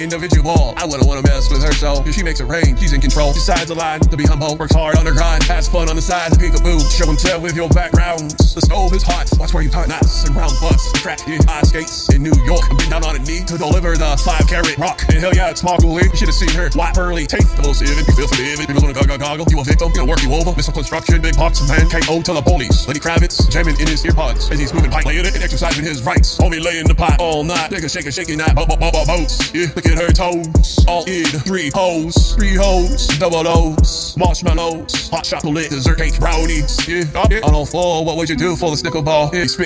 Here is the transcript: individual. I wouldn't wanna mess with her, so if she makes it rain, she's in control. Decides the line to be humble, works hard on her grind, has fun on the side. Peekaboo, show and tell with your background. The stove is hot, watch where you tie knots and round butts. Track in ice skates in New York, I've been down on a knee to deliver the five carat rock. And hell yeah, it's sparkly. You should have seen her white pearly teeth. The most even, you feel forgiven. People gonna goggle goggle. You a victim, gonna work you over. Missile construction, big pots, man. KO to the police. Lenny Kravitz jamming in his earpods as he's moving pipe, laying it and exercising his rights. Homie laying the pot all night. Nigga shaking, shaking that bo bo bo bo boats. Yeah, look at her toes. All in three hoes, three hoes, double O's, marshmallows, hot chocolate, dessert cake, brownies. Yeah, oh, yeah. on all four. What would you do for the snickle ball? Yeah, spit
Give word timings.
individual. 0.00 0.74
I 0.76 0.84
wouldn't 0.86 1.06
wanna 1.06 1.22
mess 1.22 1.50
with 1.50 1.62
her, 1.62 1.72
so 1.72 2.02
if 2.06 2.14
she 2.14 2.22
makes 2.22 2.40
it 2.40 2.46
rain, 2.46 2.76
she's 2.76 2.92
in 2.92 3.00
control. 3.00 3.32
Decides 3.32 3.68
the 3.68 3.74
line 3.74 4.00
to 4.00 4.16
be 4.16 4.24
humble, 4.24 4.56
works 4.56 4.74
hard 4.74 4.96
on 4.96 5.06
her 5.06 5.12
grind, 5.12 5.42
has 5.44 5.68
fun 5.68 5.88
on 5.88 5.96
the 5.96 6.02
side. 6.02 6.32
Peekaboo, 6.32 6.80
show 6.90 7.08
and 7.08 7.18
tell 7.18 7.40
with 7.40 7.56
your 7.56 7.68
background. 7.70 8.30
The 8.30 8.62
stove 8.62 8.94
is 8.94 9.02
hot, 9.02 9.28
watch 9.38 9.52
where 9.54 9.62
you 9.62 9.70
tie 9.70 9.86
knots 9.86 10.24
and 10.24 10.34
round 10.34 10.52
butts. 10.60 10.90
Track 11.02 11.26
in 11.28 11.40
ice 11.48 11.68
skates 11.68 12.08
in 12.14 12.22
New 12.22 12.34
York, 12.44 12.64
I've 12.70 12.78
been 12.78 12.90
down 12.90 13.04
on 13.04 13.16
a 13.16 13.18
knee 13.20 13.44
to 13.44 13.58
deliver 13.58 13.96
the 13.96 14.16
five 14.24 14.46
carat 14.48 14.76
rock. 14.78 15.02
And 15.08 15.18
hell 15.18 15.34
yeah, 15.34 15.50
it's 15.50 15.60
sparkly. 15.60 16.04
You 16.04 16.16
should 16.16 16.28
have 16.28 16.38
seen 16.38 16.50
her 16.54 16.70
white 16.74 16.94
pearly 16.94 17.26
teeth. 17.26 17.56
The 17.56 17.62
most 17.62 17.82
even, 17.82 18.04
you 18.06 18.14
feel 18.14 18.28
forgiven. 18.28 18.66
People 18.66 18.82
gonna 18.82 18.94
goggle 18.94 19.18
goggle. 19.18 19.46
You 19.50 19.60
a 19.60 19.64
victim, 19.64 19.92
gonna 19.92 20.08
work 20.08 20.22
you 20.22 20.32
over. 20.32 20.54
Missile 20.54 20.72
construction, 20.72 21.20
big 21.20 21.34
pots, 21.34 21.66
man. 21.68 21.88
KO 21.88 22.22
to 22.22 22.32
the 22.32 22.42
police. 22.42 22.86
Lenny 22.86 23.00
Kravitz 23.00 23.50
jamming 23.50 23.78
in 23.80 23.86
his 23.86 24.04
earpods 24.04 24.50
as 24.50 24.58
he's 24.58 24.72
moving 24.72 24.90
pipe, 24.90 25.04
laying 25.04 25.24
it 25.24 25.34
and 25.34 25.42
exercising 25.42 25.84
his 25.84 26.02
rights. 26.02 26.38
Homie 26.38 26.62
laying 26.62 26.86
the 26.86 26.94
pot 26.94 27.20
all 27.20 27.44
night. 27.44 27.70
Nigga 27.70 27.90
shaking, 27.90 28.12
shaking 28.12 28.38
that 28.38 28.54
bo 28.54 28.66
bo 28.66 28.76
bo 28.76 28.90
bo 28.90 29.04
boats. 29.04 29.52
Yeah, 29.54 29.66
look 29.74 29.87
at 29.88 29.98
her 29.98 30.12
toes. 30.12 30.84
All 30.86 31.04
in 31.04 31.24
three 31.24 31.70
hoes, 31.74 32.34
three 32.34 32.54
hoes, 32.54 33.06
double 33.18 33.46
O's, 33.46 34.16
marshmallows, 34.16 35.08
hot 35.08 35.24
chocolate, 35.24 35.70
dessert 35.70 35.98
cake, 35.98 36.18
brownies. 36.18 36.86
Yeah, 36.86 37.04
oh, 37.14 37.26
yeah. 37.30 37.40
on 37.42 37.54
all 37.54 37.66
four. 37.66 38.04
What 38.04 38.16
would 38.16 38.28
you 38.28 38.36
do 38.36 38.56
for 38.56 38.70
the 38.70 38.76
snickle 38.76 39.04
ball? 39.04 39.30
Yeah, 39.32 39.44
spit 39.44 39.56